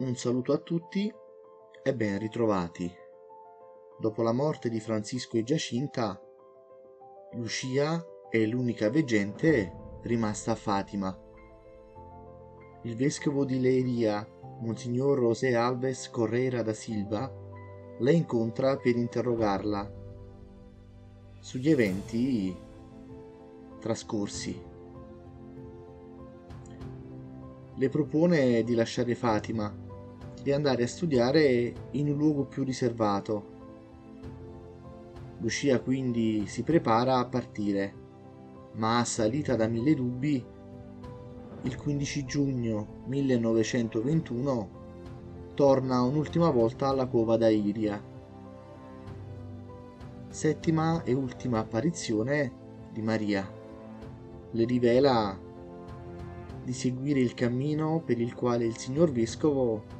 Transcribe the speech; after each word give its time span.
Un 0.00 0.14
saluto 0.14 0.52
a 0.52 0.58
tutti 0.58 1.12
e 1.82 1.92
ben 1.92 2.20
ritrovati. 2.20 2.88
Dopo 3.98 4.22
la 4.22 4.30
morte 4.30 4.68
di 4.68 4.78
Francisco 4.78 5.36
e 5.36 5.42
Giacinta, 5.42 6.22
Lucia 7.32 8.00
è 8.30 8.38
l'unica 8.46 8.90
veggente 8.90 9.98
rimasta 10.02 10.52
a 10.52 10.54
Fatima. 10.54 11.18
Il 12.82 12.94
vescovo 12.94 13.44
di 13.44 13.58
Leiria, 13.58 14.24
Monsignor 14.60 15.18
José 15.18 15.56
Alves 15.56 16.08
Correira 16.10 16.62
da 16.62 16.74
Silva, 16.74 17.28
la 17.98 18.12
incontra 18.12 18.76
per 18.76 18.94
interrogarla 18.94 19.92
sugli 21.40 21.70
eventi 21.70 22.56
trascorsi. 23.80 24.62
Le 27.74 27.88
propone 27.88 28.62
di 28.62 28.74
lasciare 28.76 29.16
Fatima 29.16 29.86
e 30.44 30.52
andare 30.52 30.84
a 30.84 30.86
studiare 30.86 31.72
in 31.92 32.10
un 32.10 32.16
luogo 32.16 32.44
più 32.44 32.64
riservato. 32.64 33.56
Lucia 35.40 35.80
quindi 35.80 36.46
si 36.46 36.62
prepara 36.62 37.18
a 37.18 37.26
partire, 37.26 37.94
ma 38.74 38.98
assalita 38.98 39.56
da 39.56 39.66
mille 39.68 39.94
dubbi, 39.94 40.44
il 41.62 41.76
15 41.76 42.24
giugno 42.24 43.02
1921 43.06 44.76
torna 45.54 46.02
un'ultima 46.02 46.50
volta 46.50 46.88
alla 46.88 47.06
cova 47.06 47.36
da 47.36 47.48
Iria. 47.48 48.00
Settima 50.28 51.02
e 51.02 51.12
ultima 51.14 51.58
apparizione 51.58 52.52
di 52.92 53.02
Maria. 53.02 53.50
Le 54.52 54.64
rivela 54.64 55.36
di 56.62 56.72
seguire 56.72 57.20
il 57.20 57.34
cammino 57.34 58.02
per 58.04 58.20
il 58.20 58.34
quale 58.34 58.66
il 58.66 58.76
signor 58.76 59.10
vescovo 59.10 59.96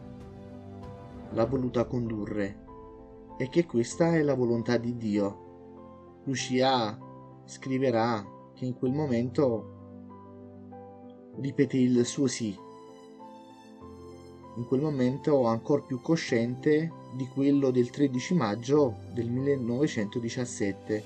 l'ha 1.33 1.45
voluta 1.45 1.85
condurre 1.85 2.67
e 3.37 3.49
che 3.49 3.67
questa 3.67 4.15
è 4.15 4.23
la 4.23 4.35
volontà 4.35 4.77
di 4.79 4.97
Dio. 4.97 5.47
Lucia 6.25 6.99
scriverà 7.45 8.25
che 8.55 8.65
in 8.65 8.75
quel 8.75 8.93
momento 8.93 9.77
ripete 11.41 11.77
il 11.77 12.05
suo 12.05 12.27
sì. 12.27 12.57
In 14.57 14.67
quel 14.67 14.81
momento 14.81 15.47
ancora 15.47 15.83
più 15.83 16.01
cosciente 16.01 16.93
di 17.15 17.29
quello 17.29 17.71
del 17.71 17.91
13 17.91 18.35
maggio 18.35 18.97
del 19.13 19.31
1917. 19.31 21.05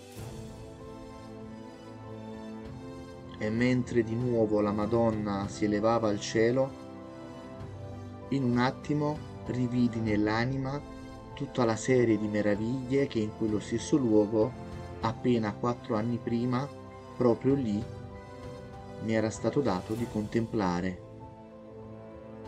E 3.38 3.50
mentre 3.50 4.02
di 4.02 4.14
nuovo 4.14 4.60
la 4.60 4.72
Madonna 4.72 5.48
si 5.48 5.66
elevava 5.66 6.08
al 6.08 6.20
cielo, 6.20 6.80
in 8.30 8.44
un 8.44 8.56
attimo 8.56 9.30
rividi 9.46 10.00
nell'anima 10.00 10.80
tutta 11.34 11.64
la 11.64 11.76
serie 11.76 12.18
di 12.18 12.28
meraviglie 12.28 13.06
che 13.06 13.18
in 13.18 13.36
quello 13.36 13.58
stesso 13.58 13.96
luogo, 13.96 14.52
appena 15.00 15.54
quattro 15.54 15.96
anni 15.96 16.18
prima, 16.18 16.68
proprio 17.16 17.54
lì, 17.54 17.82
mi 19.02 19.14
era 19.14 19.30
stato 19.30 19.60
dato 19.60 19.94
di 19.94 20.06
contemplare. 20.10 21.10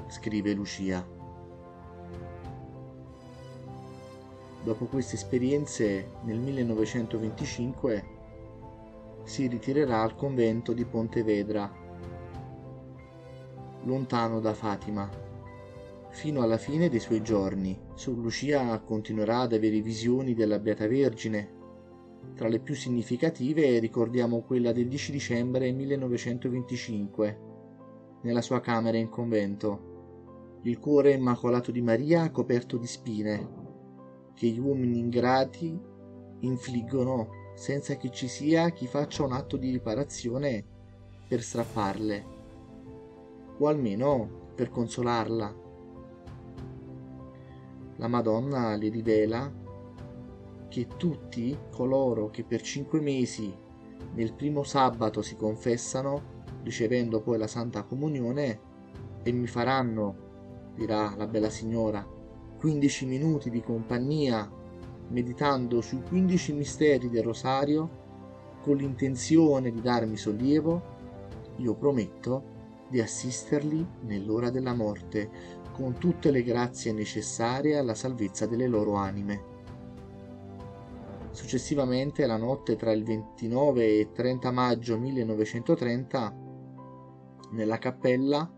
Scrive 0.09 0.53
Lucia. 0.53 1.05
Dopo 4.63 4.87
queste 4.87 5.17
esperienze, 5.17 6.11
nel 6.23 6.39
1925 6.39 8.05
si 9.25 9.47
ritirerà 9.47 10.03
al 10.03 10.15
convento 10.15 10.73
di 10.73 10.85
Pontevedra, 10.85 11.71
lontano 13.83 14.41
da 14.41 14.55
Fatima 14.55 15.24
fino 16.15 16.43
alla 16.43 16.59
fine 16.59 16.89
dei 16.89 17.01
suoi 17.01 17.23
giorni. 17.23 17.77
Su 17.95 18.15
Lucia 18.15 18.79
continuerà 18.79 19.41
ad 19.41 19.53
avere 19.53 19.81
visioni 19.81 20.33
della 20.33 20.61
Beata 20.61 20.87
Vergine. 20.87 21.63
Tra 22.37 22.47
le 22.47 22.61
più 22.61 22.75
significative 22.75 23.81
ricordiamo 23.81 24.43
quella 24.43 24.73
del 24.73 24.87
10 24.87 25.11
dicembre 25.11 25.73
1925, 25.73 27.39
nella 28.23 28.43
sua 28.43 28.61
camera 28.61 28.97
in 28.97 29.09
convento. 29.09 30.61
Il 30.63 30.79
cuore 30.79 31.13
immacolato 31.13 31.73
di 31.73 31.83
Maria 31.83 32.31
coperto 32.31 32.77
di 32.77 32.87
spine, 32.87 33.49
che 34.35 34.47
gli 34.47 34.61
uomini 34.61 34.99
ingrati 34.99 35.77
infliggono 36.41 37.29
senza 37.57 37.97
che 37.97 38.11
ci 38.11 38.29
sia 38.29 38.71
chi 38.71 38.87
faccia 38.87 39.25
un 39.25 39.33
atto 39.33 39.57
di 39.57 39.71
riparazione 39.71 40.65
per 41.29 41.43
strapparle, 41.43 42.27
o 43.59 43.67
almeno 43.67 44.53
per 44.55 44.71
consolarla 44.71 45.63
la 47.97 48.09
Madonna 48.09 48.75
le 48.77 48.89
rivela 48.89 49.53
che 50.69 50.87
tutti 50.97 51.57
coloro 51.71 52.31
che 52.31 52.45
per 52.45 52.61
cinque 52.61 53.01
mesi 53.01 53.55
nel 54.15 54.33
primo 54.33 54.63
sabato 54.63 55.23
si 55.23 55.37
confessano, 55.37 56.33
ricevendo 56.63 57.21
poi 57.21 57.39
la 57.39 57.47
Santa 57.47 57.83
Comunione, 57.83 58.73
e 59.23 59.33
mi 59.33 59.47
faranno, 59.47 60.73
dirà 60.75 61.15
la 61.17 61.27
bella 61.27 61.51
signora, 61.51 62.07
15 62.59 63.07
minuti 63.07 63.51
di 63.51 63.63
compagnia 63.63 64.51
meditando 65.09 65.81
sui 65.81 66.03
15 66.03 66.53
misteri 66.55 67.11
del 67.11 67.23
rosario 67.23 68.03
con 68.63 68.77
l'intenzione 68.77 69.71
di 69.71 69.81
darmi 69.81 70.17
sollievo, 70.17 70.83
io 71.57 71.75
prometto 71.75 72.53
di 72.89 73.01
assisterli 73.01 73.87
nell'ora 74.03 74.51
della 74.51 74.75
morte 74.75 75.63
con 75.75 75.99
tutte 75.99 76.31
le 76.31 76.45
grazie 76.45 76.93
necessarie 76.93 77.77
alla 77.77 77.97
salvezza 77.97 78.47
delle 78.47 78.69
loro 78.69 78.95
anime. 78.95 79.53
Successivamente, 81.33 82.27
la 82.27 82.37
notte 82.37 82.77
tra 82.77 82.93
il 82.93 83.03
29 83.03 83.99
e 83.99 84.13
30 84.13 84.53
maggio 84.53 84.97
1930, 84.97 86.37
nella 87.51 87.79
cappella, 87.79 88.49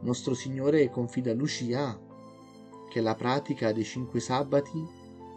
Nostro 0.00 0.34
Signore 0.34 0.90
confida 0.90 1.30
a 1.30 1.34
Lucia 1.34 1.98
che 2.90 3.00
la 3.00 3.14
pratica 3.14 3.72
dei 3.72 3.84
cinque 3.84 4.20
sabati 4.20 4.86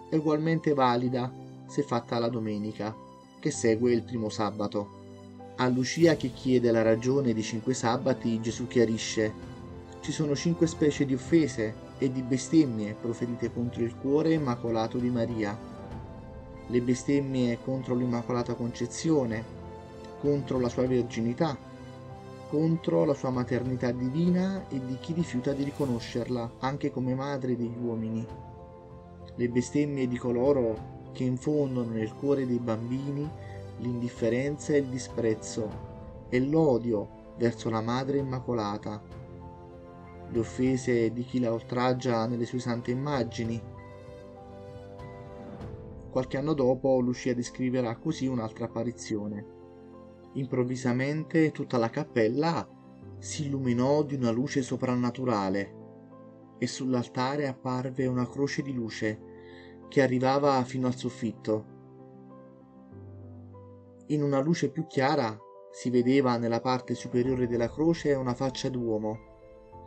è 0.09 0.15
ugualmente 0.15 0.73
valida 0.73 1.33
se 1.67 1.83
fatta 1.83 2.19
la 2.19 2.27
domenica, 2.27 2.93
che 3.39 3.49
segue 3.49 3.93
il 3.93 4.03
primo 4.03 4.27
sabato. 4.27 5.03
A 5.55 5.69
Lucia 5.69 6.17
che 6.17 6.33
chiede 6.33 6.69
la 6.71 6.81
ragione 6.81 7.33
dei 7.33 7.43
cinque 7.43 7.73
sabati, 7.73 8.41
Gesù 8.41 8.67
chiarisce 8.67 9.54
ci 10.05 10.11
sono 10.11 10.35
cinque 10.35 10.67
specie 10.67 11.03
di 11.03 11.15
offese 11.15 11.73
e 11.97 12.11
di 12.11 12.21
bestemmie 12.21 12.93
proferite 12.93 13.51
contro 13.51 13.81
il 13.81 13.97
cuore 13.97 14.33
immacolato 14.33 14.99
di 14.99 15.09
Maria. 15.09 15.57
Le 16.67 16.81
bestemmie 16.81 17.57
contro 17.63 17.95
l'Immacolata 17.95 18.53
Concezione, 18.53 19.43
contro 20.19 20.59
la 20.59 20.69
sua 20.69 20.85
verginità, 20.85 21.57
contro 22.49 23.03
la 23.03 23.15
sua 23.15 23.31
maternità 23.31 23.89
divina 23.89 24.67
e 24.69 24.79
di 24.85 24.95
chi 24.99 25.13
rifiuta 25.13 25.53
di 25.53 25.63
riconoscerla 25.63 26.51
anche 26.59 26.91
come 26.91 27.15
madre 27.15 27.57
degli 27.57 27.77
uomini. 27.81 28.23
Le 29.33 29.49
bestemmie 29.49 30.07
di 30.07 30.17
coloro 30.19 31.09
che 31.13 31.23
infondono 31.23 31.89
nel 31.89 32.13
cuore 32.13 32.45
dei 32.45 32.59
bambini 32.59 33.27
l'indifferenza 33.79 34.71
e 34.73 34.77
il 34.77 34.85
disprezzo 34.85 35.67
e 36.29 36.39
l'odio 36.41 37.07
verso 37.37 37.71
la 37.71 37.81
Madre 37.81 38.19
Immacolata 38.19 39.23
le 40.31 40.39
offese 40.39 41.11
di 41.11 41.23
chi 41.23 41.39
la 41.39 41.53
oltraggia 41.53 42.25
nelle 42.25 42.45
sue 42.45 42.59
sante 42.59 42.91
immagini. 42.91 43.61
Qualche 46.09 46.37
anno 46.37 46.53
dopo 46.53 46.99
Lucia 46.99 47.33
descriverà 47.33 47.95
così 47.97 48.25
un'altra 48.25 48.65
apparizione. 48.65 49.53
Improvvisamente 50.33 51.51
tutta 51.51 51.77
la 51.77 51.89
cappella 51.89 52.67
si 53.19 53.45
illuminò 53.45 54.03
di 54.03 54.15
una 54.15 54.31
luce 54.31 54.61
soprannaturale 54.61 55.83
e 56.57 56.67
sull'altare 56.67 57.47
apparve 57.47 58.05
una 58.05 58.27
croce 58.27 58.61
di 58.61 58.73
luce 58.73 59.19
che 59.89 60.01
arrivava 60.01 60.63
fino 60.63 60.87
al 60.87 60.95
soffitto. 60.95 61.73
In 64.07 64.23
una 64.23 64.39
luce 64.39 64.69
più 64.69 64.87
chiara 64.87 65.37
si 65.71 65.89
vedeva 65.89 66.37
nella 66.37 66.61
parte 66.61 66.93
superiore 66.95 67.47
della 67.47 67.69
croce 67.69 68.13
una 68.13 68.33
faccia 68.33 68.69
d'uomo 68.69 69.33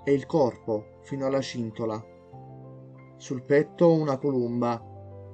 e 0.09 0.15
il 0.15 0.25
corpo 0.25 1.01
fino 1.03 1.27
alla 1.27 1.43
cintola. 1.43 2.03
Sul 3.19 3.43
petto 3.43 3.93
una 3.93 4.17
colomba, 4.17 4.83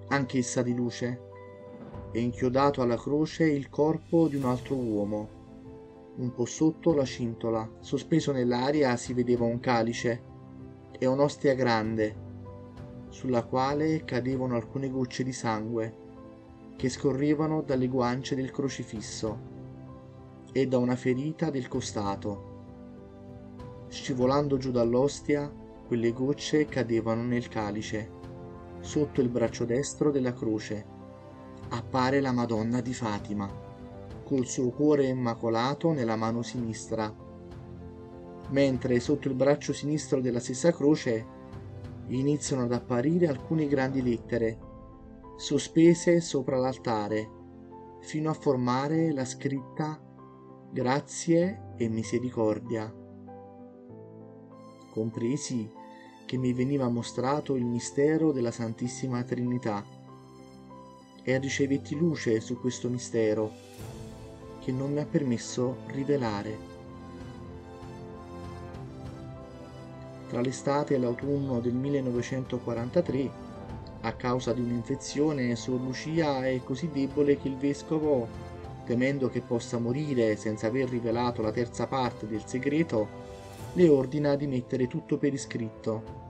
anch'essa 0.09 0.62
di 0.62 0.75
luce, 0.75 1.21
e 2.11 2.19
inchiodato 2.19 2.82
alla 2.82 2.97
croce 2.97 3.49
il 3.49 3.71
corpo 3.71 4.26
di 4.26 4.35
un 4.35 4.47
altro 4.47 4.75
uomo. 4.75 5.29
Un 6.17 6.32
po' 6.32 6.44
sotto 6.44 6.93
la 6.93 7.05
cintola, 7.05 7.71
sospeso 7.79 8.32
nell'aria, 8.32 8.97
si 8.97 9.15
vedeva 9.15 9.44
un 9.44 9.61
calice 9.61 10.23
e 10.99 11.06
un'ostia 11.06 11.55
grande, 11.55 12.23
sulla 13.11 13.44
quale 13.44 14.05
cadevano 14.05 14.56
alcune 14.56 14.91
gocce 14.91 15.23
di 15.23 15.32
sangue 15.32 16.03
che 16.75 16.88
scorrevano 16.88 17.62
dalle 17.62 17.87
guance 17.87 18.35
del 18.35 18.50
crocifisso 18.50 19.38
e 20.50 20.67
da 20.67 20.79
una 20.79 20.97
ferita 20.97 21.50
del 21.50 21.69
costato. 21.69 22.54
Scivolando 23.94 24.56
giù 24.56 24.73
dall'ostia, 24.73 25.49
quelle 25.87 26.12
gocce 26.12 26.67
cadevano 26.67 27.23
nel 27.23 27.46
calice. 27.46 28.11
Sotto 28.81 29.20
il 29.20 29.29
braccio 29.29 29.64
destro 29.64 30.11
della 30.11 30.32
croce 30.32 30.85
appare 31.69 32.20
la 32.20 32.32
Madonna 32.32 32.81
di 32.81 32.93
Fatima, 32.93 33.49
col 34.25 34.46
suo 34.46 34.70
cuore 34.70 35.06
immacolato 35.06 35.93
nella 35.93 36.17
mano 36.17 36.43
sinistra, 36.43 37.14
mentre 38.50 38.99
sotto 38.99 39.29
il 39.29 39.35
braccio 39.35 39.73
sinistro 39.73 40.20
della 40.20 40.40
stessa 40.40 40.73
croce 40.73 41.26
iniziano 42.08 42.64
ad 42.64 42.73
apparire 42.73 43.29
alcune 43.29 43.69
grandi 43.69 44.02
lettere, 44.02 44.58
sospese 45.37 46.20
sopra 46.20 46.58
l'altare, 46.58 47.31
fino 48.00 48.29
a 48.29 48.35
formare 48.35 49.12
la 49.12 49.25
scritta 49.25 50.02
Grazie 50.73 51.75
e 51.76 51.88
misericordia. 51.88 53.02
Compresi 54.94 55.69
che 56.25 56.37
mi 56.37 56.52
veniva 56.52 56.88
mostrato 56.88 57.56
il 57.56 57.64
mistero 57.64 58.31
della 58.31 58.52
Santissima 58.52 59.25
Trinità 59.25 59.85
e 61.20 61.38
ricevetti 61.38 61.96
luce 61.96 62.38
su 62.38 62.61
questo 62.61 62.88
mistero 62.88 63.50
che 64.61 64.70
non 64.70 64.93
mi 64.93 65.00
ha 65.00 65.05
permesso 65.05 65.79
rivelare. 65.87 66.56
Tra 70.29 70.41
l'estate 70.41 70.94
e 70.94 70.99
l'autunno 70.99 71.58
del 71.58 71.75
1943, 71.75 73.31
a 74.02 74.12
causa 74.12 74.52
di 74.52 74.61
un'infezione, 74.61 75.56
Sor 75.56 75.81
Lucia 75.81 76.47
è 76.47 76.61
così 76.62 76.88
debole 76.93 77.37
che 77.37 77.49
il 77.49 77.56
vescovo, 77.56 78.29
temendo 78.85 79.29
che 79.29 79.40
possa 79.40 79.79
morire 79.79 80.37
senza 80.37 80.69
aver 80.69 80.88
rivelato 80.88 81.43
la 81.43 81.50
terza 81.50 81.88
parte 81.88 82.29
del 82.29 82.44
segreto, 82.47 83.24
le 83.76 83.88
ordina 83.88 84.37
di 84.37 84.47
mettere 84.47 84.87
tutto 84.87 85.19
per 85.19 85.32
iscritto. 85.32 86.23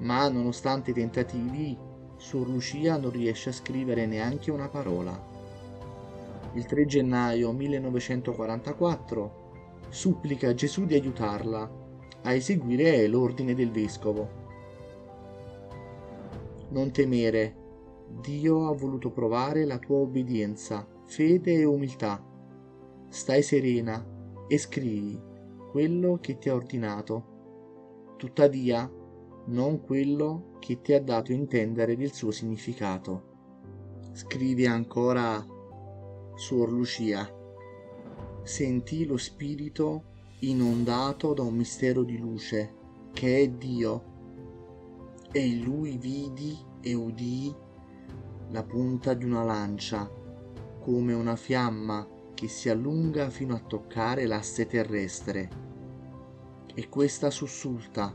Ma 0.00 0.28
nonostante 0.28 0.90
i 0.90 0.94
tentativi, 0.94 1.76
Sor 2.16 2.48
Lucia 2.48 2.98
non 2.98 3.10
riesce 3.10 3.48
a 3.48 3.52
scrivere 3.52 4.06
neanche 4.06 4.50
una 4.50 4.68
parola. 4.68 5.36
Il 6.54 6.66
3 6.66 6.84
gennaio 6.84 7.52
1944 7.52 9.46
supplica 9.88 10.52
Gesù 10.54 10.84
di 10.84 10.94
aiutarla 10.94 11.86
a 12.22 12.32
eseguire 12.32 13.06
l'ordine 13.06 13.54
del 13.54 13.70
vescovo. 13.70 14.46
Non 16.70 16.90
temere, 16.90 17.56
Dio 18.20 18.68
ha 18.68 18.74
voluto 18.74 19.10
provare 19.10 19.64
la 19.64 19.78
tua 19.78 19.96
obbedienza, 19.98 20.86
fede 21.06 21.54
e 21.54 21.64
umiltà. 21.64 22.22
Stai 23.08 23.42
serena 23.42 24.04
e 24.46 24.58
scrivi 24.58 25.27
quello 25.70 26.18
che 26.20 26.38
ti 26.38 26.48
ha 26.48 26.54
ordinato, 26.54 28.14
tuttavia 28.16 28.90
non 29.46 29.80
quello 29.80 30.56
che 30.58 30.80
ti 30.80 30.92
ha 30.92 31.02
dato 31.02 31.32
intendere 31.32 31.96
del 31.96 32.12
suo 32.12 32.30
significato. 32.30 33.26
Scrivi 34.12 34.66
ancora 34.66 35.44
Suor 36.34 36.70
Lucia. 36.70 37.30
Sentì 38.42 39.04
lo 39.04 39.16
spirito 39.16 40.04
inondato 40.40 41.34
da 41.34 41.42
un 41.42 41.54
mistero 41.54 42.02
di 42.02 42.18
luce, 42.18 42.74
che 43.12 43.38
è 43.38 43.48
Dio, 43.48 44.04
e 45.30 45.46
in 45.46 45.62
lui 45.62 45.98
vidi 45.98 46.56
e 46.80 46.94
udii 46.94 47.54
la 48.50 48.64
punta 48.64 49.14
di 49.14 49.24
una 49.24 49.44
lancia, 49.44 50.10
come 50.80 51.12
una 51.12 51.36
fiamma 51.36 52.06
che 52.38 52.46
si 52.46 52.68
allunga 52.68 53.30
fino 53.30 53.56
a 53.56 53.62
toccare 53.66 54.26
l'asse 54.26 54.66
terrestre. 54.66 55.48
E 56.72 56.88
questa 56.88 57.30
sussulta. 57.30 58.14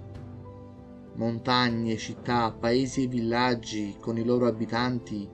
Montagne, 1.16 1.98
città, 1.98 2.56
paesi 2.58 3.04
e 3.04 3.08
villaggi 3.08 3.98
con 4.00 4.18
i 4.18 4.24
loro 4.24 4.48
abitanti 4.48 5.30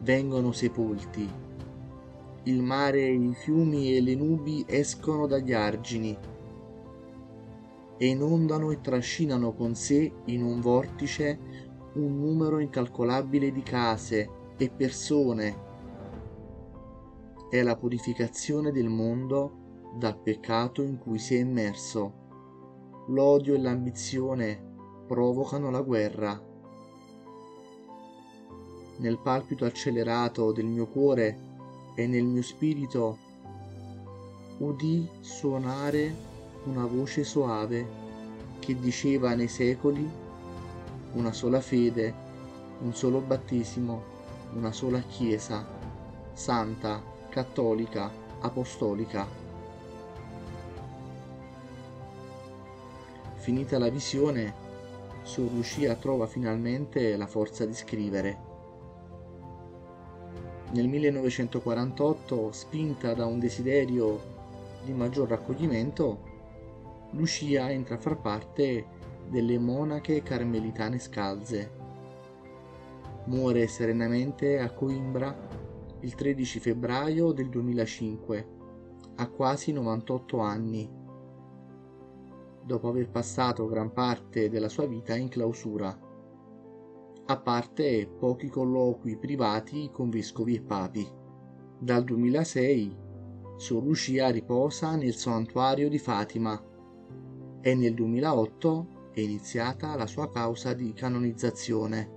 vengono 0.00 0.50
sepolti 0.50 1.44
il 2.46 2.62
mare, 2.62 3.08
i 3.08 3.34
fiumi 3.34 3.96
e 3.96 4.00
le 4.00 4.14
nubi 4.14 4.64
escono 4.68 5.26
dagli 5.26 5.52
argini 5.52 6.16
e 7.98 8.06
inondano 8.06 8.70
e 8.70 8.80
trascinano 8.80 9.52
con 9.52 9.74
sé 9.74 10.12
in 10.26 10.44
un 10.44 10.60
vortice 10.60 11.38
un 11.94 12.20
numero 12.20 12.60
incalcolabile 12.60 13.50
di 13.50 13.62
case 13.62 14.28
e 14.56 14.70
persone. 14.70 15.65
È 17.48 17.62
la 17.62 17.76
purificazione 17.76 18.72
del 18.72 18.88
mondo 18.88 19.92
dal 19.94 20.18
peccato 20.18 20.82
in 20.82 20.98
cui 20.98 21.20
si 21.20 21.36
è 21.36 21.38
immerso. 21.38 22.24
L'odio 23.06 23.54
e 23.54 23.58
l'ambizione 23.58 24.60
provocano 25.06 25.70
la 25.70 25.80
guerra. 25.80 26.42
Nel 28.96 29.18
palpito 29.20 29.64
accelerato 29.64 30.50
del 30.50 30.66
mio 30.66 30.88
cuore 30.88 31.38
e 31.94 32.08
nel 32.08 32.24
mio 32.24 32.42
spirito 32.42 33.16
udì 34.58 35.08
suonare 35.20 36.14
una 36.64 36.84
voce 36.84 37.22
soave 37.22 37.86
che 38.58 38.76
diceva 38.76 39.36
nei 39.36 39.48
secoli 39.48 40.10
una 41.12 41.32
sola 41.32 41.60
fede, 41.60 42.12
un 42.80 42.92
solo 42.92 43.20
battesimo, 43.20 44.02
una 44.54 44.72
sola 44.72 44.98
Chiesa, 44.98 45.64
santa, 46.32 47.14
cattolica, 47.36 48.10
apostolica. 48.40 49.26
Finita 53.34 53.78
la 53.78 53.90
visione, 53.90 54.54
Sor 55.20 55.52
Lucia 55.52 55.96
trova 55.96 56.26
finalmente 56.26 57.14
la 57.14 57.26
forza 57.26 57.66
di 57.66 57.74
scrivere. 57.74 58.38
Nel 60.72 60.88
1948, 60.88 62.52
spinta 62.52 63.12
da 63.12 63.26
un 63.26 63.38
desiderio 63.38 64.18
di 64.82 64.94
maggior 64.94 65.28
raccoglimento, 65.28 66.18
Lucia 67.10 67.70
entra 67.70 67.96
a 67.96 67.98
far 67.98 68.16
parte 68.16 68.86
delle 69.28 69.58
monache 69.58 70.22
carmelitane 70.22 70.98
scalze. 70.98 71.70
Muore 73.24 73.66
serenamente 73.66 74.58
a 74.58 74.70
Coimbra 74.70 75.65
il 76.00 76.14
13 76.14 76.60
febbraio 76.60 77.32
del 77.32 77.48
2005, 77.48 78.48
a 79.16 79.28
quasi 79.28 79.72
98 79.72 80.38
anni, 80.38 80.90
dopo 82.64 82.88
aver 82.88 83.08
passato 83.10 83.66
gran 83.66 83.92
parte 83.92 84.48
della 84.48 84.68
sua 84.68 84.86
vita 84.86 85.14
in 85.14 85.28
clausura 85.28 86.06
a 87.28 87.38
parte 87.38 88.06
pochi 88.06 88.48
colloqui 88.48 89.16
privati 89.16 89.90
con 89.92 90.10
vescovi 90.10 90.54
e 90.54 90.62
papi. 90.62 91.08
Dal 91.78 92.04
2006 92.04 92.96
Sor 93.56 93.82
Lucia 93.82 94.30
riposa 94.30 94.94
nel 94.94 95.14
santuario 95.14 95.88
di 95.88 95.98
Fatima 95.98 96.62
e 97.60 97.74
nel 97.74 97.94
2008 97.94 99.10
è 99.12 99.20
iniziata 99.20 99.96
la 99.96 100.06
sua 100.06 100.30
causa 100.30 100.72
di 100.72 100.92
canonizzazione. 100.92 102.15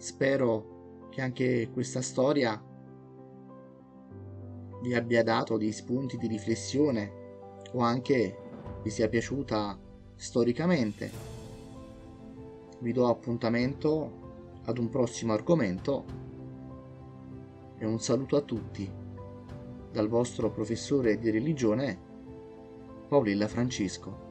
Spero 0.00 1.08
che 1.10 1.20
anche 1.20 1.68
questa 1.70 2.00
storia 2.00 2.58
vi 4.80 4.94
abbia 4.94 5.22
dato 5.22 5.58
dei 5.58 5.72
spunti 5.72 6.16
di 6.16 6.26
riflessione 6.26 7.12
o 7.72 7.80
anche 7.80 8.36
vi 8.82 8.88
sia 8.88 9.10
piaciuta 9.10 9.78
storicamente 10.16 11.10
vi 12.78 12.92
do 12.92 13.08
appuntamento 13.08 14.60
ad 14.64 14.78
un 14.78 14.88
prossimo 14.88 15.34
argomento 15.34 16.04
e 17.76 17.84
un 17.84 18.00
saluto 18.00 18.36
a 18.36 18.40
tutti 18.40 18.90
dal 19.92 20.08
vostro 20.08 20.50
professore 20.50 21.18
di 21.18 21.28
religione 21.28 22.08
Paolilla 23.06 23.48
Francesco. 23.48 24.29